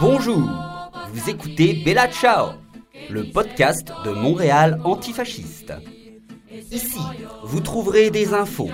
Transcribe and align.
Bonjour, 0.00 0.90
vous 1.12 1.30
écoutez 1.30 1.82
Bella 1.84 2.08
Ciao, 2.08 2.52
le 3.10 3.30
podcast 3.30 3.92
de 4.04 4.10
Montréal 4.10 4.80
antifasciste. 4.84 5.72
Ici, 6.72 7.00
vous 7.44 7.60
trouverez 7.60 8.10
des 8.10 8.34
infos, 8.34 8.70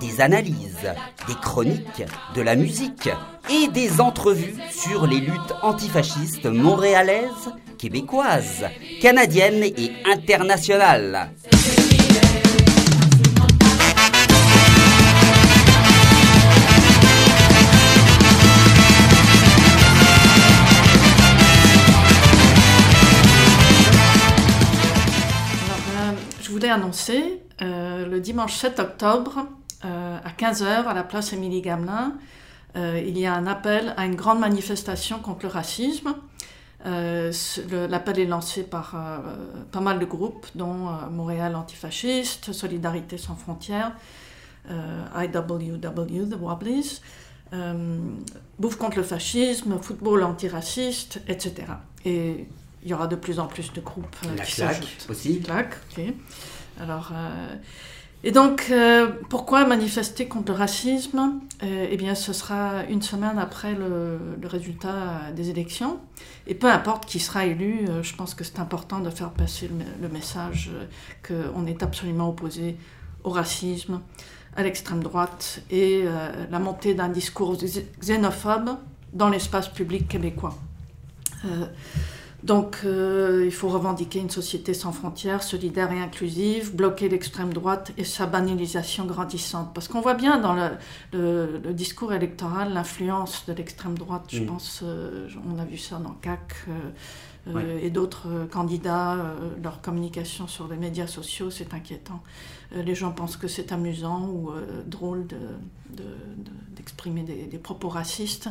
des 0.00 0.20
analyses, 0.20 0.92
des 1.26 1.34
chroniques, 1.34 2.04
de 2.34 2.42
la 2.42 2.54
musique 2.56 3.08
et 3.50 3.68
des 3.68 4.00
entrevues 4.00 4.56
sur 4.70 5.06
les 5.06 5.20
luttes 5.20 5.54
antifascistes 5.62 6.46
montréalaises, 6.46 7.52
québécoises, 7.78 8.66
canadiennes 9.00 9.64
et 9.64 9.92
internationales. 10.04 11.30
Voulais 26.58 26.72
annoncer 26.72 27.40
euh, 27.62 28.04
le 28.04 28.20
dimanche 28.20 28.56
7 28.56 28.80
octobre 28.80 29.46
euh, 29.84 30.18
à 30.24 30.30
15h 30.30 30.86
à 30.86 30.92
la 30.92 31.04
place 31.04 31.32
Émilie 31.32 31.60
Gamelin, 31.60 32.14
euh, 32.74 33.00
il 33.06 33.16
y 33.16 33.26
a 33.26 33.34
un 33.34 33.46
appel 33.46 33.94
à 33.96 34.06
une 34.06 34.16
grande 34.16 34.40
manifestation 34.40 35.20
contre 35.20 35.46
le 35.46 35.52
racisme. 35.52 36.16
L'appel 36.84 38.18
est 38.18 38.26
lancé 38.26 38.64
par 38.64 38.96
pas 39.70 39.80
mal 39.80 39.98
de 39.98 40.04
groupes, 40.04 40.46
dont 40.54 40.88
Montréal 41.10 41.54
Antifasciste, 41.54 42.52
Solidarité 42.52 43.18
sans 43.18 43.36
frontières, 43.36 43.92
IWW, 44.68 46.28
The 46.30 46.40
Wobblies, 46.40 47.00
Bouffe 48.58 48.76
contre 48.78 48.96
le 48.96 49.02
fascisme, 49.02 49.78
Football 49.80 50.22
antiraciste, 50.22 51.20
etc. 51.28 51.66
Et 52.04 52.46
il 52.82 52.90
y 52.90 52.94
aura 52.94 53.06
de 53.06 53.16
plus 53.16 53.38
en 53.40 53.46
plus 53.46 53.72
de 53.72 53.80
groupes 53.80 54.16
euh, 54.26 54.34
La 54.36 54.44
qui 54.44 54.52
s'ajoutent. 54.52 55.06
aussi. 55.10 55.40
Claque, 55.40 55.76
ok. 55.96 56.04
Alors, 56.80 57.10
euh, 57.14 57.54
et 58.24 58.30
donc, 58.32 58.66
euh, 58.70 59.08
pourquoi 59.30 59.64
manifester 59.64 60.26
contre 60.26 60.52
le 60.52 60.58
racisme? 60.58 61.40
Eh 61.62 61.96
bien, 61.96 62.14
ce 62.14 62.32
sera 62.32 62.84
une 62.88 63.02
semaine 63.02 63.38
après 63.38 63.74
le, 63.74 64.18
le 64.40 64.46
résultat 64.48 65.30
des 65.34 65.50
élections. 65.50 65.98
Et 66.46 66.54
peu 66.54 66.68
importe 66.70 67.04
qui 67.06 67.18
sera 67.20 67.46
élu, 67.46 67.86
je 68.02 68.14
pense 68.16 68.34
que 68.34 68.42
c'est 68.44 68.58
important 68.60 69.00
de 69.00 69.10
faire 69.10 69.30
passer 69.30 69.68
le, 69.68 69.74
me- 69.74 70.02
le 70.02 70.08
message 70.08 70.70
qu'on 71.26 71.66
est 71.66 71.82
absolument 71.82 72.28
opposé 72.28 72.76
au 73.24 73.30
racisme, 73.30 74.00
à 74.56 74.62
l'extrême 74.62 75.02
droite 75.02 75.60
et 75.70 76.02
euh, 76.04 76.30
la 76.50 76.58
montée 76.58 76.94
d'un 76.94 77.08
discours 77.08 77.54
xé- 77.56 77.84
xénophobe 78.00 78.70
dans 79.12 79.28
l'espace 79.28 79.68
public 79.68 80.08
québécois. 80.08 80.56
Euh, 81.44 81.66
donc, 82.44 82.82
euh, 82.84 83.42
il 83.44 83.50
faut 83.52 83.68
revendiquer 83.68 84.20
une 84.20 84.30
société 84.30 84.72
sans 84.72 84.92
frontières, 84.92 85.42
solidaire 85.42 85.90
et 85.90 86.00
inclusive, 86.00 86.74
bloquer 86.74 87.08
l'extrême 87.08 87.52
droite 87.52 87.90
et 87.98 88.04
sa 88.04 88.26
banalisation 88.26 89.06
grandissante. 89.06 89.74
Parce 89.74 89.88
qu'on 89.88 90.00
voit 90.00 90.14
bien 90.14 90.38
dans 90.38 90.54
le, 90.54 90.68
le- 91.12 91.58
le 91.64 91.74
discours 91.74 92.12
électoral 92.12 92.72
l'influence 92.72 93.44
de 93.46 93.52
l'extrême 93.54 93.98
droite. 93.98 94.26
Je 94.28 94.42
Mm. 94.42 94.46
pense, 94.46 94.80
euh, 94.84 95.28
on 95.52 95.58
a 95.58 95.64
vu 95.64 95.76
ça 95.78 95.96
dans 95.98 96.12
CAC 96.12 96.54
euh, 96.68 97.52
Ouais. 97.54 97.80
et 97.82 97.90
d'autres 97.90 98.28
euh, 98.28 98.46
candidats. 98.46 99.14
euh, 99.14 99.34
leur 99.62 99.80
communication 99.80 100.46
sur 100.46 100.68
les 100.68 100.76
médias 100.76 101.06
sociaux, 101.06 101.50
c'est 101.50 101.72
inquiétant. 101.74 102.22
Les 102.72 102.94
gens 102.94 103.10
pensent 103.12 103.38
que 103.38 103.48
c'est 103.48 103.72
amusant 103.72 104.28
ou 104.28 104.50
drôle 104.86 105.26
de- 105.26 105.36
de- 105.90 106.02
de- 106.02 106.50
d'exprimer 106.76 107.22
des, 107.22 107.44
des 107.46 107.58
propos 107.58 107.88
racistes. 107.88 108.50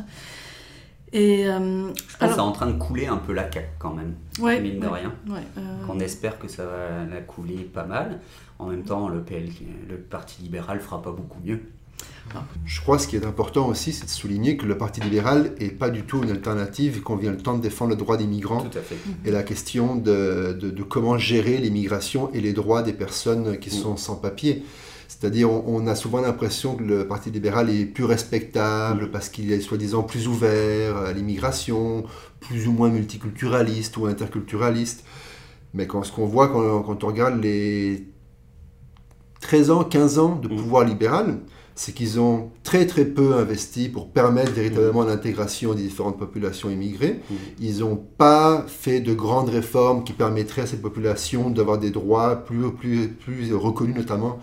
Et 1.12 1.46
euh, 1.48 1.88
Je 1.94 2.16
pense 2.18 2.28
que 2.30 2.34
c'est 2.34 2.40
en 2.40 2.52
train 2.52 2.66
de 2.66 2.78
couler 2.78 3.06
un 3.06 3.16
peu 3.16 3.32
la 3.32 3.44
caque 3.44 3.72
quand 3.78 3.94
même, 3.94 4.14
ouais, 4.40 4.60
mine 4.60 4.78
de 4.80 4.86
ouais, 4.86 5.00
rien. 5.00 5.14
ouais, 5.28 5.40
euh, 5.56 5.60
On 5.88 5.98
espère 6.00 6.38
que 6.38 6.48
ça 6.48 6.64
va 6.66 7.04
la 7.10 7.20
couler 7.20 7.56
pas 7.64 7.84
mal. 7.84 8.20
En 8.58 8.66
même 8.66 8.82
temps, 8.82 9.08
le, 9.08 9.20
PL, 9.20 9.48
le 9.88 9.96
Parti 9.96 10.42
libéral 10.42 10.80
fera 10.80 11.00
pas 11.00 11.12
beaucoup 11.12 11.38
mieux. 11.44 11.60
Je 12.66 12.80
crois 12.82 12.96
que 12.98 13.02
ce 13.04 13.08
qui 13.08 13.16
est 13.16 13.24
important 13.24 13.66
aussi, 13.68 13.92
c'est 13.92 14.04
de 14.04 14.10
souligner 14.10 14.58
que 14.58 14.66
le 14.66 14.76
Parti 14.76 15.00
libéral 15.00 15.52
n'est 15.58 15.70
pas 15.70 15.88
du 15.88 16.02
tout 16.02 16.22
une 16.22 16.30
alternative 16.30 16.98
et 16.98 17.00
qu'on 17.00 17.16
vient 17.16 17.30
le 17.30 17.38
temps 17.38 17.56
de 17.56 17.62
défendre 17.62 17.90
le 17.90 17.96
droit 17.96 18.18
des 18.18 18.26
migrants 18.26 18.60
Tout 18.60 18.76
à 18.78 18.82
fait. 18.82 18.96
et 19.24 19.30
la 19.30 19.42
question 19.42 19.96
de, 19.96 20.52
de- 20.60 20.70
de 20.70 20.82
comment 20.82 21.16
gérer 21.16 21.56
l'immigration 21.56 22.30
et 22.34 22.40
les 22.42 22.52
droits 22.52 22.82
des 22.82 22.92
personnes 22.92 23.58
qui 23.58 23.70
Mm. 23.70 23.80
sont 23.82 23.96
sans 23.96 24.16
papier. 24.16 24.62
C'est-à-dire, 25.08 25.50
on, 25.50 25.64
on 25.66 25.86
a 25.86 25.94
souvent 25.96 26.20
l'impression 26.20 26.76
que 26.76 26.84
le 26.84 27.08
Parti 27.08 27.30
libéral 27.30 27.70
est 27.70 27.86
plus 27.86 28.04
respectable 28.04 29.06
Mm. 29.06 29.10
parce 29.10 29.28
qu'il 29.30 29.50
est 29.52 29.60
soi-disant 29.60 30.02
plus 30.04 30.28
ouvert 30.28 30.96
à 30.98 31.12
l'immigration, 31.12 32.04
plus 32.40 32.68
ou 32.68 32.72
moins 32.72 32.90
multiculturaliste 32.90 33.96
ou 33.96 34.06
interculturaliste. 34.06 35.04
Mais 35.74 35.86
quand, 35.86 36.02
ce 36.04 36.12
qu'on 36.12 36.26
voit 36.26 36.48
quand, 36.48 36.82
quand 36.82 37.04
on 37.04 37.06
regarde 37.08 37.40
les 37.42 38.06
13 39.40 39.70
ans, 39.70 39.84
15 39.84 40.18
ans 40.18 40.36
de 40.36 40.48
Mm. 40.48 40.56
pouvoir 40.56 40.84
libéral, 40.84 41.38
c'est 41.74 41.92
qu'ils 41.94 42.18
ont 42.18 42.50
très 42.64 42.86
très 42.86 43.04
peu 43.04 43.34
investi 43.36 43.88
pour 43.88 44.10
permettre 44.10 44.50
véritablement 44.52 45.04
l'intégration 45.04 45.74
des 45.74 45.82
différentes 45.84 46.18
populations 46.18 46.70
immigrées. 46.70 47.20
Mm. 47.30 47.34
Ils 47.60 47.78
n'ont 47.80 47.96
pas 47.96 48.64
fait 48.66 49.00
de 49.00 49.14
grandes 49.14 49.48
réformes 49.50 50.02
qui 50.04 50.12
permettraient 50.12 50.62
à 50.62 50.66
cette 50.66 50.82
population 50.82 51.50
d'avoir 51.50 51.78
des 51.78 51.90
droits 51.90 52.36
plus, 52.44 52.72
plus, 52.72 53.08
plus 53.08 53.54
reconnus, 53.54 53.94
notamment 53.96 54.38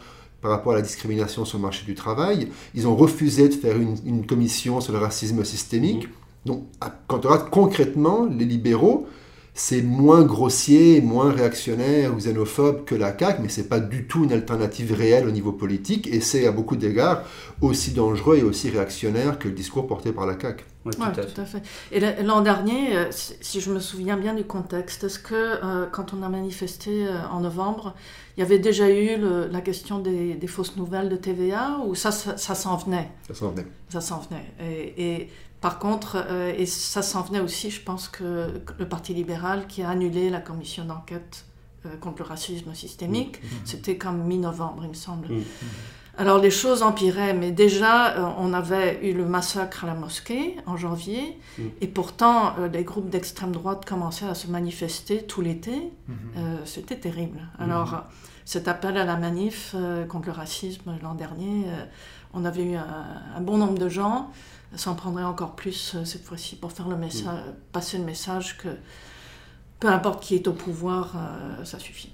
par 0.45 0.51
rapport 0.51 0.73
à 0.73 0.75
la 0.75 0.83
discrimination 0.83 1.43
sur 1.43 1.57
le 1.57 1.63
marché 1.63 1.85
du 1.87 1.95
travail. 1.95 2.49
Ils 2.75 2.87
ont 2.87 2.95
refusé 2.95 3.49
de 3.49 3.55
faire 3.55 3.77
une, 3.81 3.97
une 4.05 4.27
commission 4.27 4.79
sur 4.79 4.93
le 4.93 4.99
racisme 4.99 5.43
systémique. 5.43 6.07
Donc, 6.45 6.65
à- 6.81 6.93
quand 7.07 7.25
on 7.25 7.29
regarde 7.29 7.49
concrètement, 7.49 8.27
les 8.29 8.45
libéraux, 8.45 9.07
c'est 9.55 9.81
moins 9.81 10.23
grossier, 10.23 11.01
moins 11.01 11.31
réactionnaire 11.31 12.13
ou 12.13 12.17
xénophobe 12.17 12.85
que 12.85 12.93
la 12.95 13.11
CAQ, 13.17 13.41
mais 13.41 13.49
c'est 13.49 13.69
pas 13.69 13.79
du 13.79 14.05
tout 14.07 14.23
une 14.25 14.33
alternative 14.33 14.93
réelle 14.93 15.27
au 15.27 15.31
niveau 15.31 15.53
politique, 15.53 16.07
et 16.07 16.19
c'est 16.21 16.45
à 16.47 16.51
beaucoup 16.51 16.75
d'égards 16.75 17.23
aussi 17.61 17.91
dangereux 17.93 18.37
et 18.37 18.43
aussi 18.43 18.69
réactionnaire 18.69 19.39
que 19.39 19.47
le 19.47 19.53
discours 19.55 19.87
porté 19.87 20.11
par 20.11 20.25
la 20.27 20.37
CAQ. 20.39 20.63
Ouais, 20.85 20.95
tout 20.95 21.01
Ouais, 21.01 21.07
à 21.09 21.13
fait. 21.13 21.27
tout 21.33 21.41
à 21.41 21.45
fait. 21.45 21.61
Et 21.91 21.99
l'an 22.23 22.39
dernier, 22.41 22.95
euh, 22.95 23.11
si 23.11 23.33
si 23.41 23.59
je 23.59 23.69
me 23.71 23.79
souviens 23.81 24.15
bien 24.15 24.33
du 24.33 24.45
contexte, 24.45 25.03
est-ce 25.03 25.19
que 25.19 25.33
euh, 25.35 25.87
quand 25.91 26.13
on 26.13 26.23
a 26.23 26.29
manifesté 26.29 27.05
euh, 27.07 27.27
en 27.29 27.41
novembre, 27.41 27.95
il 28.37 28.39
y 28.39 28.43
avait 28.43 28.59
déjà 28.59 28.89
eu 28.89 29.17
le- 29.19 29.47
la 29.47 29.59
question 29.61 29.99
des, 29.99 30.35
des 30.35 30.47
fausses 30.47 30.77
nouvelles 30.77 31.09
de 31.09 31.17
TVA 31.17 31.79
ou 31.85 31.95
ça, 31.95 32.11
ça, 32.13 32.37
ça 32.37 32.55
s'en 32.55 32.77
venait? 32.77 33.09
Ça 33.27 33.33
s'en 33.33 33.49
venait. 33.51 33.67
Ça 33.89 34.01
s'en 34.01 34.19
venait. 34.19 34.45
Et, 34.59 35.21
et 35.21 35.29
par 35.65 35.79
contre, 35.79 36.23
euh, 36.29 36.53
et 36.55 36.67
ça 36.67 37.01
s'en 37.01 37.23
venait 37.23 37.39
aussi, 37.39 37.71
je 37.71 37.81
pense 37.81 38.07
que, 38.07 38.61
le 38.77 38.87
Parti 38.87 39.15
libéral 39.15 39.65
qui 39.65 39.81
a 39.81 39.89
annulé 39.89 40.29
la 40.29 40.39
commission 40.39 40.85
d'enquête 40.85 41.45
euh, 41.87 41.97
contre 41.97 42.21
le 42.21 42.27
racisme 42.29 42.75
systémique, 42.75 43.41
c'était 43.63 43.97
comme 43.97 44.19
mi-novembre, 44.25 44.83
il 44.83 44.89
me 44.89 44.93
semble. 44.93 45.27
Mm. 45.29 45.43
Alors 46.17 46.39
les 46.39 46.51
choses 46.51 46.81
empiraient, 46.81 47.33
mais 47.33 47.51
déjà 47.51 48.15
euh, 48.15 48.25
on 48.37 48.53
avait 48.53 49.05
eu 49.05 49.13
le 49.13 49.25
massacre 49.25 49.83
à 49.83 49.87
la 49.87 49.95
mosquée 49.95 50.55
en 50.65 50.77
janvier, 50.77 51.37
et 51.81 51.87
pourtant 51.87 52.53
euh, 52.57 52.67
les 52.69 52.83
groupes 52.83 53.09
d'extrême 53.09 53.51
droite 53.51 53.85
commençaient 53.85 54.27
à 54.27 54.35
se 54.35 54.47
manifester 54.47 55.23
tout 55.23 55.41
l'été. 55.41 55.91
Euh, 56.37 56.57
C'était 56.65 56.97
terrible. 56.97 57.39
Alors 57.59 58.03
cet 58.45 58.67
appel 58.67 58.95
à 58.97 59.05
la 59.05 59.17
manif 59.17 59.75
contre 60.07 60.27
le 60.27 60.33
racisme 60.33 60.95
l'an 61.01 61.15
dernier, 61.15 61.65
on 62.35 62.45
avait 62.45 62.63
eu 62.63 62.75
un, 62.75 62.85
un 63.37 63.41
bon 63.41 63.57
nombre 63.57 63.77
de 63.79 63.89
gens. 63.89 64.29
Ça 64.75 64.91
en 64.91 64.95
prendrait 64.95 65.23
encore 65.23 65.55
plus 65.55 65.95
euh, 65.95 66.03
cette 66.05 66.23
fois-ci 66.25 66.57
pour 66.57 66.71
faire 66.71 66.87
le 66.89 66.97
message, 66.97 67.39
passer 67.71 67.97
le 67.97 68.03
message 68.03 68.57
que 68.57 68.67
peu 69.79 69.87
importe 69.87 70.21
qui 70.23 70.35
est 70.35 70.47
au 70.47 70.53
pouvoir, 70.53 71.13
euh, 71.15 71.63
ça 71.65 71.79
suffit. 71.79 72.11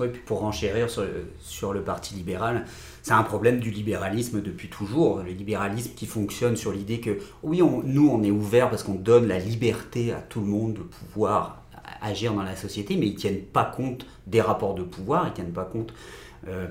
Oui, 0.00 0.08
puis 0.08 0.20
pour 0.22 0.42
enchérir 0.44 0.90
sur 0.90 1.02
le, 1.02 1.30
sur 1.40 1.72
le 1.72 1.82
Parti 1.82 2.14
libéral, 2.14 2.64
c'est 3.02 3.12
un 3.12 3.22
problème 3.22 3.60
du 3.60 3.70
libéralisme 3.70 4.40
depuis 4.42 4.68
toujours. 4.68 5.18
Le 5.18 5.30
libéralisme 5.30 5.92
qui 5.94 6.06
fonctionne 6.06 6.56
sur 6.56 6.72
l'idée 6.72 6.98
que, 6.98 7.18
oui, 7.44 7.62
on- 7.62 7.82
nous, 7.84 8.08
on 8.08 8.22
est 8.24 8.32
ouvert 8.32 8.68
parce 8.68 8.82
qu'on 8.82 8.94
donne 8.96 9.28
la 9.28 9.38
liberté 9.38 10.12
à 10.12 10.20
tout 10.20 10.40
le 10.40 10.46
monde 10.46 10.74
de 10.74 10.80
pouvoir 10.80 11.62
agir 12.00 12.34
dans 12.34 12.42
la 12.42 12.56
société, 12.56 12.96
mais 12.96 13.06
ils 13.06 13.14
tiennent 13.14 13.42
pas 13.42 13.64
compte 13.64 14.06
des 14.26 14.40
rapports 14.40 14.74
de 14.74 14.82
pouvoir, 14.82 15.28
ils 15.28 15.32
tiennent 15.34 15.52
pas 15.52 15.64
compte 15.64 15.92
euh, 16.48 16.66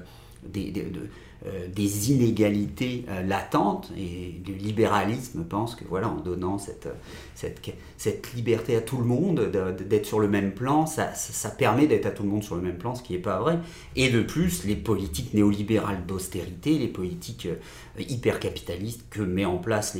euh, 1.45 1.67
des 1.67 2.11
inégalités 2.11 3.03
euh, 3.09 3.21
latentes 3.21 3.91
et 3.97 4.41
le 4.47 4.53
libéralisme 4.53 5.43
pense 5.43 5.75
que 5.75 5.83
voilà 5.89 6.07
en 6.09 6.15
donnant 6.21 6.57
cette, 6.57 6.87
liberté 8.35 8.75
à 8.77 8.81
tout 8.81 8.97
le 8.97 9.03
monde 9.03 9.49
de- 9.51 9.71
de- 9.71 9.83
d'être 9.83 10.05
sur 10.05 10.19
le 10.19 10.29
même 10.29 10.53
plan 10.53 10.85
ça, 10.85 11.13
permet 11.49 11.85
d'être 11.87 12.05
à 12.05 12.11
tout 12.11 12.23
le 12.23 12.29
monde 12.29 12.43
sur 12.43 12.55
le 12.55 12.61
même 12.61 12.77
plan 12.77 12.95
ce 12.95 13.03
qui 13.03 13.13
n'est 13.13 13.19
pas 13.19 13.39
vrai. 13.39 13.59
Et 13.97 14.09
de 14.09 14.21
plus 14.21 14.63
les 14.63 14.75
politiques 14.77 15.33
néolibérales 15.33 16.05
d'austérité 16.07 16.77
les 16.77 16.87
politiques 16.87 17.47
euh, 17.47 17.55
hyper 18.01 18.39
capitalistes 18.39 19.03
que 19.09 19.21
met 19.21 19.45
en 19.45 19.57
place 19.57 19.95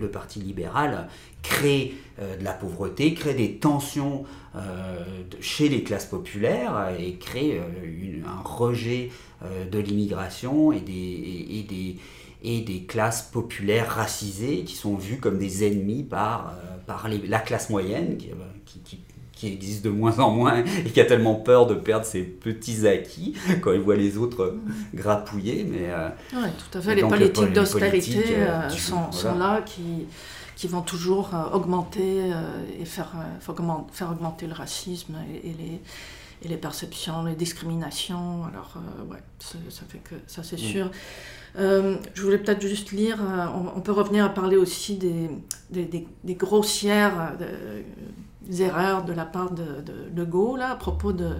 le 0.00 0.08
parti 0.08 0.38
libéral 0.40 1.08
créent 1.42 1.92
de 2.18 2.44
la 2.44 2.52
pauvreté 2.52 3.14
créent 3.14 3.34
des 3.34 3.56
tensions 3.56 4.24
chez 5.40 5.68
les 5.68 5.82
classes 5.82 6.06
populaires 6.06 6.92
et 6.98 7.14
crée 7.14 7.60
un 8.26 8.42
rejet 8.42 9.10
de 9.70 9.78
l'immigration 9.78 10.72
et 10.72 10.80
des, 10.80 11.96
classes 12.88 13.22
populaires 13.22 13.88
racisées 13.88 14.64
qui 14.64 14.74
sont 14.74 14.96
vues 14.96 15.18
comme 15.18 15.38
des 15.38 15.64
ennemis 15.64 16.02
par, 16.02 16.54
la 17.28 17.38
classe 17.38 17.70
moyenne 17.70 18.16
qui, 18.16 18.30
qui 19.38 19.46
existe 19.46 19.84
de 19.84 19.90
moins 19.90 20.18
en 20.18 20.30
moins 20.32 20.64
et 20.84 20.90
qui 20.90 21.00
a 21.00 21.04
tellement 21.04 21.36
peur 21.36 21.66
de 21.66 21.74
perdre 21.74 22.04
ses 22.04 22.22
petits 22.22 22.88
acquis 22.88 23.34
quand 23.62 23.72
il 23.72 23.80
voit 23.80 23.94
les 23.94 24.16
autres 24.16 24.56
grapouiller. 24.92 25.64
Mais, 25.64 25.90
euh, 25.90 26.08
tout 26.32 26.78
à 26.78 26.80
fait. 26.80 26.96
Les 26.96 27.02
politiques 27.02 27.52
d'austérité 27.52 28.24
euh, 28.36 28.62
euh, 28.62 28.68
sont, 28.68 29.38
là 29.38 29.62
qui, 29.62 30.06
qui 30.56 30.66
vont 30.66 30.82
toujours 30.82 31.30
augmenter 31.52 32.32
et 32.80 32.84
faire, 32.84 33.12
faire 33.40 34.10
augmenter 34.10 34.48
le 34.48 34.54
racisme 34.54 35.14
et, 35.44 35.52
les, 35.52 35.80
et 36.42 36.48
les 36.48 36.56
perceptions, 36.56 37.22
les 37.22 37.36
discriminations. 37.36 38.44
Alors, 38.44 38.74
ouais, 39.08 39.18
ça 39.38 39.82
fait 39.88 39.98
que 39.98 40.16
ça, 40.26 40.42
c'est 40.42 40.58
sûr. 40.58 40.90
je 41.56 42.22
voulais 42.22 42.38
peut-être 42.38 42.62
juste 42.62 42.90
lire, 42.90 43.18
on, 43.76 43.80
peut 43.82 43.92
revenir 43.92 44.24
à 44.24 44.30
parler 44.30 44.56
aussi 44.56 44.96
des, 44.96 45.30
des, 45.70 46.08
des, 46.24 46.34
grossières 46.34 47.36
erreurs 48.50 49.04
de 49.04 49.12
la 49.12 49.24
part 49.24 49.50
de, 49.50 49.64
de 50.10 50.24
Gaulle 50.24 50.60
là, 50.60 50.70
à 50.70 50.76
propos 50.76 51.12
de 51.12 51.32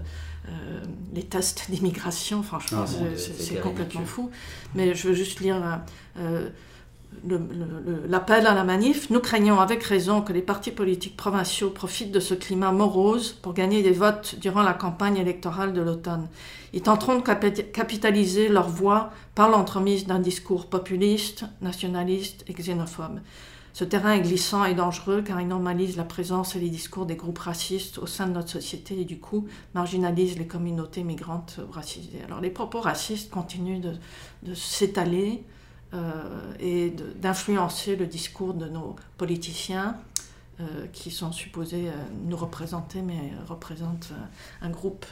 euh, 0.48 0.80
les 1.12 1.24
tests 1.24 1.70
d'immigration. 1.70 2.42
Franchement, 2.42 2.84
ah, 2.86 3.16
c'est 3.16 3.60
complètement 3.60 4.04
fou. 4.04 4.30
Mais 4.74 4.94
je 4.94 5.08
veux 5.08 5.14
juste 5.14 5.40
lire 5.40 5.56
euh, 6.18 6.48
l'appel 8.08 8.46
à 8.46 8.54
la 8.54 8.64
manif. 8.64 9.10
Nous 9.10 9.20
craignons 9.20 9.60
avec 9.60 9.82
raison 9.82 10.22
que 10.22 10.32
les 10.32 10.42
partis 10.42 10.70
politiques 10.70 11.16
provinciaux 11.16 11.70
profitent 11.70 12.12
de 12.12 12.20
ce 12.20 12.34
climat 12.34 12.72
morose 12.72 13.32
pour 13.32 13.52
gagner 13.52 13.82
des 13.82 13.92
votes 13.92 14.36
durant 14.40 14.62
la 14.62 14.74
campagne 14.74 15.16
électorale 15.16 15.72
de 15.72 15.80
l'automne. 15.80 16.28
Ils 16.72 16.82
tenteront 16.82 17.16
de 17.16 17.60
capitaliser 17.62 18.48
leur 18.48 18.68
voix 18.68 19.10
par 19.34 19.50
l'entremise 19.50 20.06
d'un 20.06 20.20
discours 20.20 20.66
populiste, 20.66 21.44
nationaliste 21.60 22.44
et 22.46 22.54
xénophobe. 22.54 23.20
Ce 23.78 23.84
terrain 23.84 24.14
est 24.14 24.22
glissant 24.22 24.64
et 24.64 24.74
dangereux 24.74 25.22
car 25.22 25.40
il 25.40 25.46
normalise 25.46 25.96
la 25.96 26.02
présence 26.02 26.56
et 26.56 26.58
les 26.58 26.68
discours 26.68 27.06
des 27.06 27.14
groupes 27.14 27.38
racistes 27.38 27.98
au 27.98 28.08
sein 28.08 28.26
de 28.26 28.32
notre 28.32 28.50
société 28.50 29.02
et 29.02 29.04
du 29.04 29.20
coup 29.20 29.46
marginalise 29.72 30.36
les 30.36 30.48
communautés 30.48 31.04
migrantes 31.04 31.60
racisées. 31.70 32.20
Alors 32.24 32.40
les 32.40 32.50
propos 32.50 32.80
racistes 32.80 33.30
continuent 33.30 33.80
de, 34.42 34.54
s'étaler 34.54 35.44
euh, 35.94 36.10
et 36.58 36.92
d'influencer 37.22 37.94
le 37.94 38.08
discours 38.08 38.52
de 38.52 38.66
nos 38.66 38.96
politiciens 39.16 39.96
euh, 40.58 40.88
qui 40.92 41.12
sont 41.12 41.30
supposés 41.30 41.86
euh, 41.86 41.92
nous 42.24 42.36
représenter 42.36 43.00
mais 43.00 43.30
représentent 43.46 44.10
un 44.60 44.70
groupe 44.70 45.06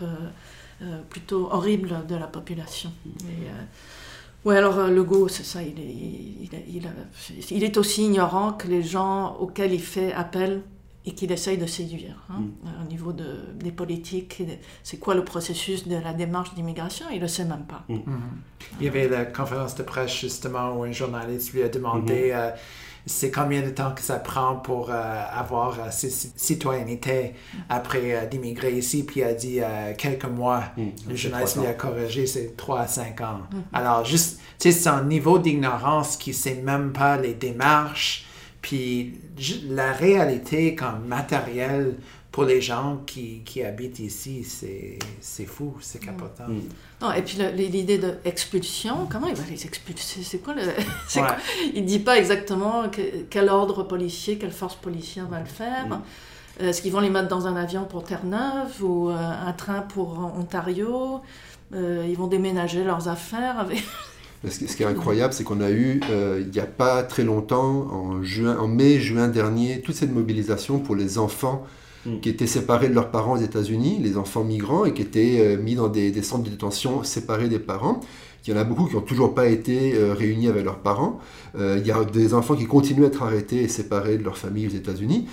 plutôt 1.08 1.52
horrible 1.52 2.04
de 2.08 2.16
la 2.16 2.26
population. 2.26 2.90
Oui, 4.46 4.54
alors 4.54 4.78
euh, 4.78 4.90
Legault, 4.90 5.26
c'est 5.26 5.42
ça, 5.42 5.60
il 5.60 5.80
est, 5.80 6.86
il, 7.50 7.64
est 7.64 7.76
aussi 7.76 8.04
ignorant 8.04 8.52
que 8.52 8.68
les 8.68 8.80
gens 8.80 9.34
auxquels 9.40 9.72
il 9.72 9.82
fait 9.82 10.12
appel 10.12 10.62
et 11.04 11.14
qu'il 11.14 11.32
essaye 11.32 11.58
de 11.58 11.66
séduire 11.66 12.24
hein, 12.30 12.42
mm. 12.62 12.84
au 12.84 12.88
niveau 12.88 13.12
de, 13.12 13.26
des 13.56 13.72
politiques. 13.72 14.40
C'est 14.84 14.98
quoi 14.98 15.16
le 15.16 15.24
processus 15.24 15.88
de 15.88 15.96
la 15.96 16.12
démarche 16.12 16.54
d'immigration? 16.54 17.06
Il 17.10 17.16
ne 17.16 17.22
le 17.22 17.28
sait 17.28 17.44
même 17.44 17.66
pas. 17.66 17.82
Mm. 17.88 17.94
Mm-hmm. 17.94 18.78
Il 18.78 18.86
y 18.86 18.88
avait 18.88 19.08
la 19.08 19.24
conférence 19.24 19.74
de 19.74 19.82
presse 19.82 20.16
justement 20.16 20.76
où 20.78 20.84
un 20.84 20.92
journaliste 20.92 21.52
lui 21.52 21.64
a 21.64 21.68
demandé 21.68 22.30
mm-hmm. 22.30 22.36
euh, 22.36 22.50
c'est 23.06 23.30
combien 23.30 23.62
de 23.62 23.70
temps 23.70 23.92
que 23.94 24.00
ça 24.00 24.16
prend 24.16 24.56
pour 24.56 24.90
euh, 24.90 25.22
avoir 25.32 25.78
euh, 25.78 25.90
citoyenneté 25.90 27.34
après 27.68 28.26
d'immigrer 28.30 28.72
ici, 28.72 29.04
puis 29.04 29.20
il 29.20 29.24
a 29.24 29.32
dit 29.32 29.60
quelques 29.96 30.24
mois. 30.24 30.64
Mm. 30.76 30.82
Le 31.08 31.16
journaliste 31.16 31.56
lui 31.58 31.66
a 31.66 31.74
corrigé, 31.74 32.26
c'est 32.26 32.56
3 32.56 32.80
à 32.80 32.86
5 32.86 33.20
ans. 33.20 33.24
Mm-hmm. 33.24 33.62
Alors, 33.72 34.04
juste, 34.04 34.40
tu 34.58 34.70
sais, 34.70 34.72
c'est 34.72 34.88
un 34.88 35.04
niveau 35.04 35.38
d'ignorance 35.38 36.16
qui 36.16 36.30
ne 36.30 36.34
sait 36.34 36.54
même 36.56 36.92
pas 36.92 37.16
les 37.16 37.34
démarches 37.34 38.26
puis 38.66 39.20
la 39.68 39.92
réalité 39.92 40.74
comme 40.74 41.06
matériel 41.06 41.94
pour 42.36 42.44
les 42.44 42.60
gens 42.60 43.00
qui, 43.06 43.40
qui 43.46 43.62
habitent 43.62 43.98
ici, 43.98 44.44
c'est 44.44 45.46
fou, 45.46 45.74
c'est 45.80 46.02
mm. 46.02 46.04
capotant. 46.04 46.48
Mm. 46.48 46.60
Non, 47.00 47.12
et 47.12 47.22
puis 47.22 47.38
l'idée 47.56 47.96
d'expulsion, 47.96 49.08
comment 49.10 49.28
il 49.28 49.34
va 49.34 49.42
les 49.48 49.64
expulser? 49.64 50.22
C'est 50.22 50.40
quoi 50.40 50.52
le. 50.52 50.60
Il 51.74 51.84
ne 51.84 51.86
dit 51.88 51.98
pas 51.98 52.18
exactement 52.18 52.90
quel 53.30 53.48
ordre 53.48 53.84
policier, 53.84 54.36
quelle 54.36 54.52
force 54.52 54.74
policière 54.74 55.26
va 55.28 55.40
le 55.40 55.46
faire. 55.46 55.86
Mm. 55.88 56.64
Est-ce 56.64 56.82
qu'ils 56.82 56.92
vont 56.92 57.00
les 57.00 57.08
mettre 57.08 57.28
dans 57.28 57.46
un 57.46 57.56
avion 57.56 57.86
pour 57.86 58.04
Terre-Neuve 58.04 58.84
ou 58.84 59.08
euh, 59.08 59.14
un 59.16 59.52
train 59.54 59.80
pour 59.80 60.18
Ontario? 60.38 61.22
Euh, 61.72 62.04
Ils 62.06 62.18
vont 62.18 62.26
déménager 62.26 62.84
leurs 62.84 63.08
affaires 63.08 63.58
avec. 63.58 63.82
Ce 64.46 64.58
qui 64.76 64.82
est 64.82 64.86
incroyable, 64.86 65.32
c'est 65.32 65.42
qu'on 65.42 65.62
a 65.62 65.70
eu, 65.70 66.02
euh, 66.10 66.42
il 66.44 66.50
n'y 66.50 66.60
a 66.60 66.66
pas 66.66 67.02
très 67.02 67.24
longtemps, 67.24 67.88
en, 67.90 68.22
juin, 68.22 68.58
en 68.58 68.68
mai, 68.68 69.00
juin 69.00 69.28
dernier, 69.28 69.80
toute 69.80 69.94
cette 69.94 70.12
mobilisation 70.12 70.80
pour 70.80 70.96
les 70.96 71.16
enfants 71.16 71.64
hmm. 72.06 72.20
qui 72.20 72.28
étaient 72.28 72.46
séparés 72.46 72.88
de 72.88 72.94
leurs 72.94 73.10
parents 73.10 73.34
aux 73.34 73.42
États-Unis, 73.42 73.98
les 74.00 74.16
enfants 74.16 74.44
migrants, 74.44 74.84
et 74.84 74.94
qui 74.94 75.02
étaient 75.02 75.38
euh, 75.40 75.56
mis 75.56 75.74
dans 75.74 75.88
des, 75.88 76.22
centres 76.22 76.44
de 76.44 76.50
détention 76.50 77.02
séparés 77.02 77.48
des 77.48 77.58
parents. 77.58 78.00
Il 78.46 78.54
y 78.54 78.56
en 78.56 78.60
a 78.60 78.64
beaucoup 78.64 78.86
qui 78.86 78.94
n'ont 78.94 79.00
toujours 79.00 79.34
pas 79.34 79.48
été 79.48 79.94
euh, 79.94 80.14
réunis 80.14 80.48
avec 80.48 80.64
leurs 80.64 80.78
parents. 80.78 81.18
il 81.58 81.84
y 81.84 81.90
a 81.90 82.04
des 82.04 82.32
enfants 82.32 82.54
qui 82.54 82.66
continuent 82.66 83.04
à 83.04 83.08
être 83.08 83.22
arrêtés 83.22 83.62
et 83.62 83.68
séparés 83.68 84.18
de 84.18 84.24
leur 84.24 84.38
famille 84.38 84.66
aux 84.66 84.76
États-Unis. 84.76 85.26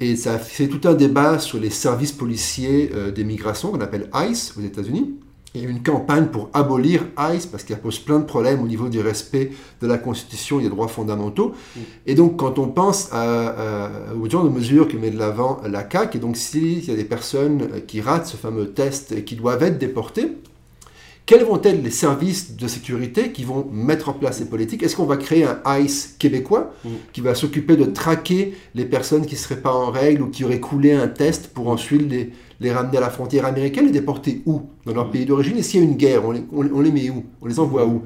Et 0.00 0.16
ça 0.16 0.38
fait 0.38 0.68
tout 0.68 0.86
un 0.88 0.94
débat 0.94 1.38
sur 1.38 1.58
les 1.58 1.70
services 1.70 2.12
policiers 2.12 2.90
des 3.14 3.24
migrations 3.24 3.70
qu'on 3.70 3.80
appelle 3.80 4.08
ICE 4.14 4.54
aux 4.58 4.62
États-Unis 4.62 5.14
il 5.54 5.62
y 5.62 5.66
a 5.66 5.68
une 5.68 5.82
campagne 5.82 6.26
pour 6.26 6.48
abolir 6.54 7.02
ICE 7.18 7.46
parce 7.46 7.64
qu'elle 7.64 7.80
pose 7.80 7.98
plein 7.98 8.18
de 8.18 8.24
problèmes 8.24 8.62
au 8.62 8.66
niveau 8.66 8.88
du 8.88 9.00
respect 9.00 9.52
de 9.80 9.86
la 9.86 9.98
Constitution 9.98 10.60
et 10.60 10.62
des 10.62 10.68
droits 10.70 10.88
fondamentaux. 10.88 11.54
Mm. 11.76 11.80
Et 12.06 12.14
donc, 12.14 12.38
quand 12.38 12.58
on 12.58 12.68
pense 12.68 13.10
à, 13.12 13.90
aux 14.18 14.28
genre 14.30 14.44
de 14.44 14.48
mesures 14.48 14.88
que 14.88 14.96
met 14.96 15.10
de 15.10 15.18
l'avant 15.18 15.60
la 15.68 15.88
CAQ, 15.88 16.16
et 16.16 16.20
donc 16.20 16.36
s'il 16.36 16.84
y 16.84 16.90
a 16.90 16.96
des 16.96 17.04
personnes 17.04 17.68
qui 17.86 18.00
ratent 18.00 18.26
ce 18.26 18.36
fameux 18.36 18.70
test 18.70 19.12
et 19.12 19.24
qui 19.24 19.36
doivent 19.36 19.62
être 19.62 19.78
déportées, 19.78 20.36
quels 21.24 21.44
vont 21.44 21.60
être 21.62 21.82
les 21.82 21.90
services 21.90 22.56
de 22.56 22.66
sécurité 22.66 23.30
qui 23.30 23.44
vont 23.44 23.66
mettre 23.70 24.08
en 24.08 24.12
place 24.12 24.38
ces 24.38 24.46
politiques? 24.46 24.82
Est-ce 24.82 24.96
qu'on 24.96 25.06
va 25.06 25.16
créer 25.16 25.44
un 25.44 25.60
ICE 25.78 26.16
québécois 26.18 26.72
mm. 26.84 26.88
qui 27.12 27.20
va 27.20 27.34
s'occuper 27.34 27.76
de 27.76 27.84
traquer 27.84 28.54
les 28.74 28.84
personnes 28.84 29.24
qui 29.24 29.34
ne 29.34 29.38
seraient 29.38 29.60
pas 29.60 29.72
en 29.72 29.90
règle 29.90 30.22
ou 30.22 30.28
qui 30.28 30.44
auraient 30.44 30.60
coulé 30.60 30.92
un 30.92 31.08
test 31.08 31.48
pour 31.48 31.68
ensuite 31.68 32.10
les, 32.10 32.32
les 32.60 32.72
ramener 32.72 32.98
à 32.98 33.00
la 33.00 33.10
frontière 33.10 33.46
américaine, 33.46 33.86
les 33.86 33.92
déporter 33.92 34.42
où? 34.46 34.62
Dans 34.84 34.94
leur 34.94 35.10
pays 35.10 35.24
d'origine? 35.24 35.56
Et 35.58 35.62
s'il 35.62 35.80
y 35.80 35.82
a 35.84 35.86
une 35.86 35.96
guerre, 35.96 36.22
on 36.24 36.32
les, 36.32 36.90
met 36.90 37.10
où? 37.10 37.24
On 37.40 37.46
les 37.46 37.60
envoie 37.60 37.86
où? 37.86 38.02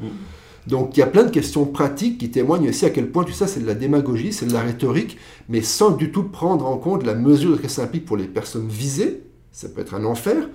Donc 0.66 0.96
il 0.96 1.00
y 1.00 1.02
a 1.02 1.06
plein 1.06 1.23
de 1.23 1.30
questions 1.30 1.64
pratiques 1.64 2.18
qui 2.18 2.30
témoignent 2.30 2.68
aussi 2.68 2.85
à 2.85 2.90
quel 2.90 3.11
point 3.11 3.25
tout 3.25 3.32
ça 3.32 3.46
c'est 3.46 3.61
de 3.61 3.66
la 3.66 3.75
démagogie, 3.75 4.32
c'est 4.32 4.46
de 4.46 4.52
la 4.52 4.62
rhétorique, 4.62 5.16
mais 5.49 5.62
sans 5.62 5.92
du 5.92 6.11
tout 6.11 6.25
prendre 6.25 6.66
en 6.66 6.76
compte 6.76 7.04
la 7.04 7.14
mesure 7.14 7.62
que 7.62 7.68
ça 7.68 7.85
implique 7.85 8.04
pour 8.04 8.16
les 8.16 8.26
personnes 8.26 8.68
visées, 8.68 9.23
ça 9.52 9.68
peut 9.68 9.80
être 9.80 9.94
un 9.94 10.04
enfer, 10.04 10.49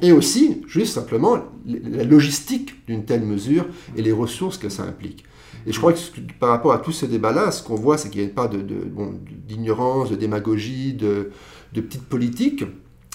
et 0.00 0.12
aussi 0.12 0.62
juste 0.66 0.94
simplement 0.94 1.38
la 1.66 2.04
logistique 2.04 2.86
d'une 2.86 3.04
telle 3.04 3.22
mesure 3.22 3.66
et 3.96 4.02
les 4.02 4.12
ressources 4.12 4.58
que 4.58 4.68
ça 4.68 4.84
implique. 4.84 5.24
Et 5.66 5.72
je 5.72 5.78
crois 5.78 5.92
que 5.92 5.98
par 6.40 6.50
rapport 6.50 6.72
à 6.72 6.78
tous 6.78 6.92
ces 6.92 7.08
débats-là, 7.08 7.50
ce 7.50 7.62
qu'on 7.62 7.76
voit, 7.76 7.98
c'est 7.98 8.10
qu'il 8.10 8.22
n'y 8.22 8.26
a 8.26 8.30
pas 8.30 8.48
d'ignorance, 8.48 10.10
de, 10.10 10.14
de, 10.14 10.20
démagogie, 10.20 10.94
de, 10.94 11.30
petites 11.72 12.04
politiques, 12.04 12.64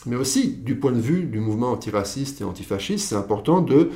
mais 0.05 0.15
aussi 0.15 0.49
du 0.49 0.75
point 0.75 0.91
de 0.91 1.01
vue 1.01 1.23
du 1.23 1.39
mouvement 1.39 1.71
antiraciste 1.71 2.41
et 2.41 2.43
antifasciste, 2.43 3.09
c'est 3.09 3.15
important 3.15 3.61
de 3.61 3.89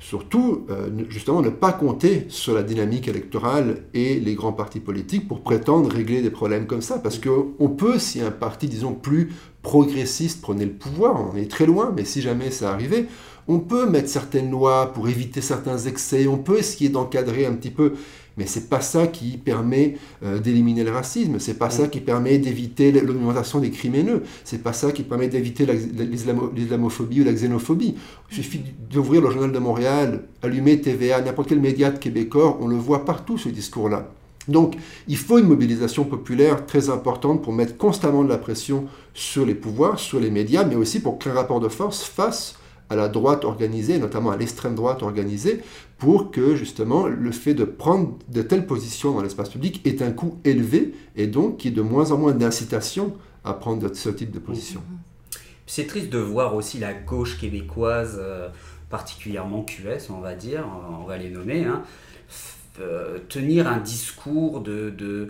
surtout 0.00 0.64
euh, 0.70 0.90
justement 1.08 1.42
ne 1.42 1.48
pas 1.48 1.72
compter 1.72 2.26
sur 2.28 2.54
la 2.54 2.62
dynamique 2.62 3.08
électorale 3.08 3.82
et 3.94 4.20
les 4.20 4.36
grands 4.36 4.52
partis 4.52 4.78
politiques 4.78 5.26
pour 5.26 5.40
prétendre 5.40 5.90
régler 5.90 6.22
des 6.22 6.30
problèmes 6.30 6.66
comme 6.66 6.82
ça. 6.82 6.98
Parce 6.98 7.18
qu'on 7.18 7.68
peut, 7.68 7.98
si 7.98 8.20
un 8.20 8.30
parti, 8.30 8.68
disons, 8.68 8.92
plus 8.92 9.32
progressiste 9.68 10.40
prenait 10.40 10.64
le 10.64 10.72
pouvoir, 10.72 11.30
on 11.30 11.36
est 11.36 11.50
très 11.50 11.66
loin, 11.66 11.92
mais 11.94 12.06
si 12.06 12.22
jamais 12.22 12.50
ça 12.50 12.72
arrivait, 12.72 13.04
on 13.48 13.58
peut 13.58 13.86
mettre 13.86 14.08
certaines 14.08 14.50
lois 14.50 14.94
pour 14.94 15.10
éviter 15.10 15.42
certains 15.42 15.76
excès, 15.76 16.26
on 16.26 16.38
peut 16.38 16.58
essayer 16.58 16.88
d'encadrer 16.88 17.44
un 17.44 17.52
petit 17.52 17.70
peu 17.70 17.92
mais 18.38 18.46
c'est 18.46 18.70
pas 18.70 18.80
ça 18.80 19.08
qui 19.08 19.36
permet 19.36 19.96
euh, 20.24 20.38
d'éliminer 20.38 20.84
le 20.84 20.92
racisme, 20.92 21.40
c'est 21.40 21.58
pas 21.58 21.70
ça 21.70 21.88
qui 21.88 22.00
permet 22.00 22.38
d'éviter 22.38 22.92
l'augmentation 22.92 23.58
des 23.58 23.70
crimes 23.70 23.96
haineux, 23.96 24.22
c'est 24.44 24.62
pas 24.62 24.72
ça 24.72 24.92
qui 24.92 25.02
permet 25.02 25.26
d'éviter 25.26 25.66
l'islamophobie 25.66 27.22
ou 27.22 27.24
la 27.24 27.32
xénophobie. 27.32 27.96
Il 28.30 28.34
suffit 28.36 28.60
d'ouvrir 28.90 29.22
le 29.22 29.30
journal 29.30 29.50
de 29.50 29.58
Montréal, 29.58 30.22
allumer 30.40 30.80
TVA, 30.80 31.20
n'importe 31.20 31.48
quel 31.48 31.60
média 31.60 31.90
de 31.90 31.98
québécois, 31.98 32.56
on 32.60 32.68
le 32.68 32.76
voit 32.76 33.04
partout 33.04 33.38
ce 33.38 33.48
discours-là. 33.48 34.08
Donc, 34.46 34.76
il 35.08 35.16
faut 35.16 35.38
une 35.38 35.46
mobilisation 35.46 36.04
populaire 36.04 36.64
très 36.64 36.88
importante 36.88 37.42
pour 37.42 37.52
mettre 37.52 37.76
constamment 37.76 38.24
de 38.24 38.28
la 38.28 38.38
pression 38.38 38.86
sur 39.18 39.44
les 39.44 39.56
pouvoirs, 39.56 39.98
sur 39.98 40.20
les 40.20 40.30
médias, 40.30 40.64
mais 40.64 40.76
aussi 40.76 41.00
pour 41.00 41.18
créer 41.18 41.32
un 41.32 41.36
rapport 41.36 41.58
de 41.58 41.68
force 41.68 42.04
face 42.04 42.54
à 42.88 42.94
la 42.94 43.08
droite 43.08 43.44
organisée, 43.44 43.98
notamment 43.98 44.30
à 44.30 44.36
l'extrême 44.36 44.76
droite 44.76 45.02
organisée, 45.02 45.60
pour 45.98 46.30
que 46.30 46.54
justement 46.54 47.08
le 47.08 47.32
fait 47.32 47.52
de 47.52 47.64
prendre 47.64 48.16
de 48.28 48.42
telles 48.42 48.64
positions 48.64 49.12
dans 49.12 49.22
l'espace 49.22 49.48
public 49.50 49.84
ait 49.84 50.02
un 50.02 50.12
coût 50.12 50.38
élevé 50.44 50.94
et 51.16 51.26
donc 51.26 51.58
qu'il 51.58 51.72
y 51.72 51.74
ait 51.74 51.76
de 51.76 51.82
moins 51.82 52.12
en 52.12 52.18
moins 52.18 52.32
d'incitation 52.32 53.12
à 53.44 53.54
prendre 53.54 53.92
ce 53.92 54.08
type 54.08 54.30
de 54.30 54.38
position. 54.38 54.82
C'est 55.66 55.88
triste 55.88 56.10
de 56.10 56.18
voir 56.18 56.54
aussi 56.54 56.78
la 56.78 56.94
gauche 56.94 57.38
québécoise, 57.38 58.18
euh, 58.20 58.48
particulièrement 58.88 59.64
QS, 59.64 60.10
on 60.10 60.20
va 60.20 60.34
dire, 60.34 60.64
on 61.02 61.04
va 61.04 61.18
les 61.18 61.28
nommer, 61.28 61.64
hein, 61.64 61.82
euh, 62.80 63.18
tenir 63.28 63.66
un 63.66 63.78
discours 63.78 64.60
de, 64.60 64.90
de 64.90 65.28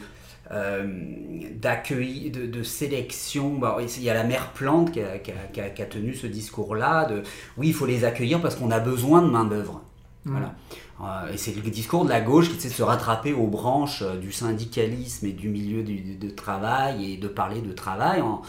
d'accueil, 0.51 2.31
de, 2.31 2.63
sélection. 2.63 3.59
Bah, 3.59 3.77
il 3.81 4.03
y 4.03 4.11
a 4.11 4.15
la 4.15 4.25
mère 4.25 4.53
Plante 4.53 4.93
qui 4.93 5.01
a, 5.01 5.19
qui 5.19 5.61
a, 5.61 5.87
tenu 5.87 6.15
ce 6.15 6.27
discours-là 6.27 7.07
de 7.07 7.23
oui, 7.57 7.69
il 7.69 7.75
faut 7.75 7.87
les 7.87 8.05
accueillir 8.05 8.41
parce 8.41 8.57
qu'on 8.57 8.71
a 8.71 8.81
besoin 8.81 9.23
de 9.23 9.29
main-d'œuvre. 9.29 9.83
Mmh. 10.25 10.31
Voilà. 10.31 10.55
Euh, 11.01 11.33
et 11.33 11.37
c'est 11.37 11.55
le 11.55 11.71
discours 11.71 12.05
de 12.05 12.11
la 12.11 12.21
gauche 12.21 12.51
qui 12.51 12.57
essaie 12.57 12.69
de 12.69 12.75
se 12.75 12.83
rattraper 12.83 13.33
aux 13.33 13.47
branches 13.47 14.03
euh, 14.03 14.17
du 14.17 14.33
syndicalisme 14.33 15.27
et 15.27 15.33
du 15.33 15.49
milieu 15.49 15.85
du, 15.85 16.17
de 16.17 16.31
travail 16.31 17.13
et 17.13 17.17
de 17.17 17.29
parler 17.29 17.61
de 17.61 17.73
travail 17.73 18.21
en, 18.21 18.43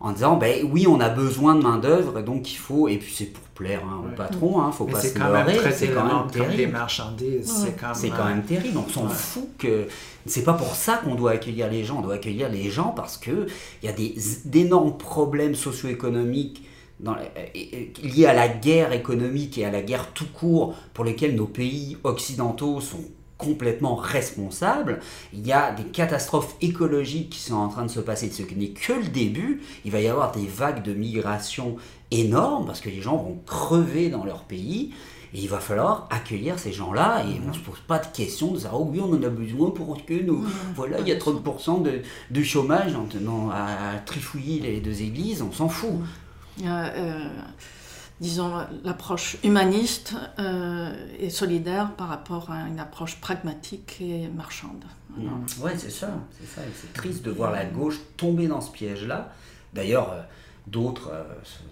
en 0.00 0.12
disant 0.12 0.36
ben 0.36 0.64
oui 0.70 0.86
on 0.86 1.00
a 1.00 1.08
besoin 1.08 1.54
de 1.54 1.62
main 1.62 1.78
d'œuvre 1.78 2.20
donc 2.20 2.52
il 2.52 2.56
faut 2.56 2.88
et 2.88 2.98
puis 2.98 3.12
c'est 3.14 3.32
pour 3.32 3.42
plaire 3.44 3.82
hein, 3.84 4.02
au 4.04 4.14
patron 4.14 4.60
hein, 4.60 4.70
faut 4.70 4.84
pas 4.84 5.00
se 5.00 5.18
leurrer 5.18 5.72
c'est 5.72 5.88
quand 5.88 6.04
même 6.04 6.30
terrible. 6.30 6.56
les 6.56 6.66
marchandises 6.66 7.64
c'est 7.64 7.76
quand, 7.76 7.92
quand, 8.16 8.24
même 8.26 8.42
terrible 8.42 8.78
on 8.78 8.88
s'en 8.88 9.08
fout 9.08 9.48
que 9.58 9.86
c'est 10.26 10.44
pas 10.44 10.52
pour 10.52 10.74
ça 10.74 11.00
qu'on 11.02 11.14
doit 11.14 11.32
accueillir 11.32 11.70
les 11.70 11.84
gens 11.84 11.98
on 11.98 12.02
doit 12.02 12.14
accueillir 12.14 12.48
les 12.50 12.70
gens 12.70 12.92
parce 12.94 13.16
que 13.16 13.46
il 13.82 13.86
y 13.86 13.88
a 13.88 13.92
des 13.92 14.14
d'énormes 14.44 14.98
problèmes 14.98 15.54
socio-économiques 15.54 16.62
dans, 17.00 17.16
liés 18.02 18.26
à 18.26 18.32
la 18.32 18.48
guerre 18.48 18.92
économique 18.92 19.58
et 19.58 19.64
à 19.64 19.70
la 19.70 19.82
guerre 19.82 20.12
tout 20.12 20.28
court 20.32 20.74
pour 20.94 21.04
lesquels 21.04 21.34
nos 21.34 21.46
pays 21.46 21.96
occidentaux 22.04 22.80
sont 22.80 23.04
complètement 23.38 23.96
responsables. 23.96 25.00
Il 25.32 25.46
y 25.46 25.52
a 25.52 25.72
des 25.72 25.84
catastrophes 25.84 26.56
écologiques 26.60 27.30
qui 27.30 27.40
sont 27.40 27.54
en 27.54 27.68
train 27.68 27.84
de 27.84 27.90
se 27.90 28.00
passer, 28.00 28.30
ce 28.30 28.42
qui 28.42 28.56
n'est 28.56 28.70
que 28.70 28.92
le 28.92 29.08
début. 29.08 29.62
Il 29.84 29.92
va 29.92 30.00
y 30.00 30.08
avoir 30.08 30.32
des 30.32 30.46
vagues 30.46 30.82
de 30.82 30.94
migration 30.94 31.76
énormes 32.10 32.66
parce 32.66 32.80
que 32.80 32.88
les 32.88 33.02
gens 33.02 33.16
vont 33.16 33.38
crever 33.46 34.08
dans 34.08 34.24
leur 34.24 34.44
pays. 34.44 34.92
Et 35.34 35.40
il 35.40 35.48
va 35.48 35.58
falloir 35.58 36.06
accueillir 36.10 36.58
ces 36.58 36.72
gens-là 36.72 37.24
et 37.24 37.40
on 37.44 37.48
ne 37.48 37.52
se 37.52 37.58
pose 37.58 37.80
pas 37.86 37.98
de 37.98 38.06
questions 38.06 38.52
de 38.52 38.58
savoir, 38.58 38.82
oh 38.82 38.88
oui, 38.90 39.00
on 39.02 39.12
en 39.12 39.22
a 39.22 39.28
besoin 39.28 39.70
pour 39.70 40.04
que 40.06 40.14
nous. 40.14 40.46
Voilà, 40.74 41.00
il 41.00 41.08
y 41.08 41.12
a 41.12 41.18
30% 41.18 41.82
de, 41.82 42.00
de, 42.30 42.42
chômage 42.42 42.94
en 42.94 43.04
tenant 43.04 43.50
à, 43.50 43.98
trifouiller 44.06 44.60
les 44.60 44.80
deux 44.80 45.02
églises, 45.02 45.42
on 45.42 45.52
s'en 45.52 45.68
fout. 45.68 45.90
Euh, 46.64 47.28
disons, 48.20 48.50
l'approche 48.84 49.36
humaniste 49.44 50.14
euh, 50.38 50.94
et 51.18 51.30
solidaire 51.30 51.92
par 51.96 52.08
rapport 52.08 52.50
à 52.50 52.66
une 52.66 52.80
approche 52.80 53.16
pragmatique 53.16 53.98
et 54.00 54.28
marchande. 54.28 54.84
Oui, 55.16 55.26
Ouais, 55.60 55.72
c'est 55.76 55.90
ça, 55.90 56.10
c'est 56.38 56.46
ça. 56.46 56.62
C'est 56.74 56.92
triste 56.92 57.24
de 57.24 57.30
voir 57.30 57.50
la 57.50 57.64
gauche 57.64 58.00
tomber 58.16 58.48
dans 58.48 58.60
ce 58.60 58.70
piège-là. 58.70 59.32
D'ailleurs, 59.72 60.12
euh, 60.12 60.22
d'autres, 60.66 61.10
euh, 61.12 61.24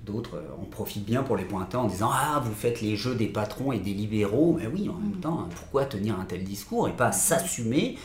d'autres 0.05 0.43
en 0.61 0.65
profitent 0.65 1.05
bien 1.05 1.23
pour 1.23 1.37
les 1.37 1.45
pointer 1.45 1.77
en 1.77 1.87
disant 1.87 2.11
Ah, 2.13 2.41
vous 2.45 2.55
faites 2.55 2.81
les 2.81 2.97
jeux 2.97 3.15
des 3.15 3.29
patrons 3.29 3.73
et 3.73 3.79
des 3.79 3.95
libéraux. 3.95 4.57
Mais 4.59 4.67
oui, 4.67 4.89
en 4.89 4.95
même 4.95 5.17
mm. 5.17 5.21
temps, 5.21 5.41
hein, 5.41 5.49
pourquoi 5.55 5.85
tenir 5.87 6.19
un 6.19 6.25
tel 6.25 6.45
discours 6.45 6.89
et 6.89 6.93
pas 6.93 7.13
s'assumer 7.13 7.99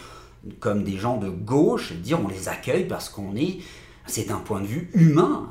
comme 0.59 0.83
des 0.83 0.97
gens 0.97 1.17
de 1.17 1.29
gauche 1.29 1.91
et 1.91 1.95
dire 1.95 2.19
on 2.23 2.29
les 2.29 2.47
accueille 2.47 2.85
parce 2.85 3.09
qu'on 3.09 3.35
est 3.35 3.59
c'est 4.09 4.31
un 4.31 4.37
point 4.37 4.61
de 4.61 4.67
vue 4.67 4.89
humain 4.93 5.49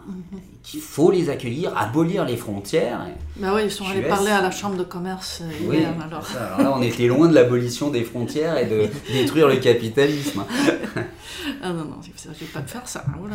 qu'il 0.62 0.80
faut 0.80 1.10
les 1.10 1.30
accueillir, 1.30 1.76
abolir 1.76 2.24
les 2.24 2.36
frontières. 2.36 3.06
Ben 3.36 3.54
oui, 3.54 3.62
ils 3.64 3.70
sont 3.70 3.86
allés 3.86 4.02
parler 4.02 4.30
à 4.30 4.42
la 4.42 4.50
chambre 4.50 4.76
de 4.76 4.84
commerce 4.84 5.42
euh, 5.42 5.74
hier, 5.74 5.94
alors. 6.04 6.26
là, 6.58 6.74
on 6.76 6.82
était 6.82 7.06
loin 7.06 7.28
de 7.28 7.34
l'abolition 7.34 7.88
des 7.90 8.04
frontières 8.04 8.58
et 8.58 8.66
de 8.66 8.88
détruire 9.12 9.48
le 9.48 9.56
capitalisme. 9.56 10.44
ah 11.62 11.72
non, 11.72 11.84
non, 11.84 11.96
je 12.02 12.28
ne 12.28 12.34
vais 12.34 12.46
pas 12.46 12.60
faire 12.62 12.86
ça. 12.86 13.04
Oh 13.18 13.26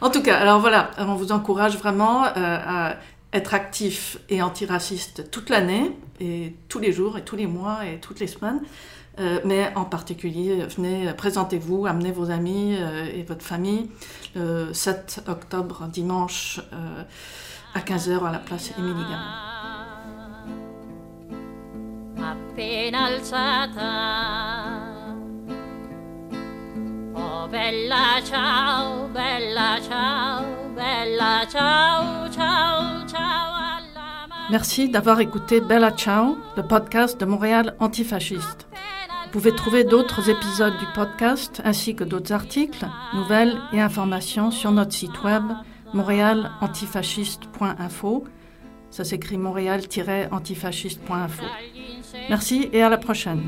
en 0.00 0.10
tout 0.10 0.22
cas, 0.22 0.38
alors 0.38 0.58
voilà, 0.58 0.90
on 0.98 1.14
vous 1.14 1.30
encourage 1.30 1.76
vraiment 1.76 2.24
euh, 2.24 2.30
à 2.36 2.96
être 3.32 3.54
actif 3.54 4.18
et 4.28 4.42
antiraciste 4.42 5.30
toute 5.30 5.50
l'année, 5.50 5.92
et 6.20 6.54
tous 6.68 6.80
les 6.80 6.92
jours, 6.92 7.18
et 7.18 7.22
tous 7.22 7.36
les 7.36 7.46
mois, 7.46 7.86
et 7.86 8.00
toutes 8.00 8.18
les 8.18 8.26
semaines. 8.26 8.60
Euh, 9.20 9.40
mais 9.44 9.72
en 9.74 9.84
particulier, 9.84 10.64
venez, 10.76 11.12
présentez-vous, 11.12 11.86
amenez 11.86 12.12
vos 12.12 12.30
amis 12.30 12.76
euh, 12.78 13.06
et 13.12 13.22
votre 13.24 13.44
famille 13.44 13.90
le 14.36 14.72
7 14.72 15.24
octobre, 15.26 15.88
dimanche, 15.88 16.60
euh, 16.72 17.02
à 17.74 17.80
15h 17.80 18.24
à 18.24 18.32
la 18.32 18.38
place 18.38 18.72
Émilie 18.78 19.04
ciao. 33.10 33.58
Merci 34.50 34.88
d'avoir 34.88 35.20
écouté 35.20 35.60
Bella 35.60 35.90
Ciao, 35.90 36.38
le 36.56 36.62
podcast 36.62 37.20
de 37.20 37.26
Montréal 37.26 37.76
antifasciste. 37.80 38.67
Vous 39.28 39.40
pouvez 39.40 39.54
trouver 39.54 39.84
d'autres 39.84 40.30
épisodes 40.30 40.78
du 40.78 40.86
podcast 40.94 41.60
ainsi 41.62 41.94
que 41.94 42.02
d'autres 42.02 42.32
articles, 42.32 42.86
nouvelles 43.12 43.58
et 43.74 43.80
informations 43.82 44.50
sur 44.50 44.72
notre 44.72 44.94
site 44.94 45.22
web 45.22 45.44
montréalantifasciste.info. 45.92 48.24
Ça 48.90 49.04
s'écrit 49.04 49.36
montréal-antifasciste.info. 49.36 51.44
Merci 52.30 52.70
et 52.72 52.82
à 52.82 52.88
la 52.88 52.96
prochaine. 52.96 53.42